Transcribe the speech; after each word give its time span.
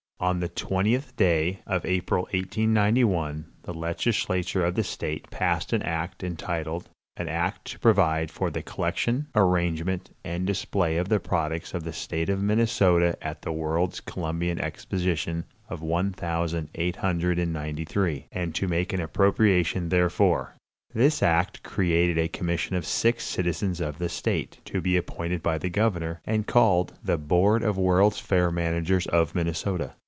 On 0.23 0.39
the 0.39 0.49
twentieth 0.49 1.15
day 1.15 1.61
of 1.65 1.83
April, 1.83 2.25
1891, 2.25 3.43
the 3.63 3.73
legislature 3.73 4.63
of 4.63 4.75
the 4.75 4.83
state 4.83 5.27
passed 5.31 5.73
an 5.73 5.81
act 5.81 6.23
entitled 6.23 6.87
"An 7.17 7.27
act 7.27 7.65
to 7.71 7.79
provide 7.79 8.29
for 8.29 8.51
the 8.51 8.61
collection, 8.61 9.29
arrangement 9.33 10.15
and 10.23 10.45
display 10.45 10.97
of 10.97 11.09
the 11.09 11.19
products 11.19 11.73
of 11.73 11.83
the 11.85 11.91
State 11.91 12.29
of 12.29 12.39
Minnesota 12.39 13.17
at 13.19 13.41
the 13.41 13.51
World's 13.51 13.99
Columbian 13.99 14.61
Exposition 14.61 15.43
of 15.67 15.81
one 15.81 16.11
thousand 16.13 16.69
eight 16.75 16.97
hundred 16.97 17.39
and 17.39 17.51
ninety 17.51 17.83
three, 17.83 18.27
and 18.31 18.53
to 18.53 18.67
make 18.67 18.93
an 18.93 19.01
appropriation 19.01 19.89
therefor." 19.89 20.53
This 20.93 21.23
act 21.23 21.63
created 21.63 22.19
a 22.19 22.27
commission 22.27 22.75
of 22.75 22.85
six 22.85 23.23
citizens 23.23 23.81
of 23.81 23.97
the 23.97 24.07
state, 24.07 24.59
to 24.65 24.81
be 24.81 24.97
appointed 24.97 25.41
by 25.41 25.57
the 25.57 25.69
governor, 25.71 26.21
and 26.25 26.45
called 26.45 26.93
"The 27.03 27.17
Board 27.17 27.63
of 27.63 27.75
World's 27.79 28.19
Fair 28.19 28.51
Managers 28.51 29.07
of 29.07 29.33
Minnesota." 29.33 29.95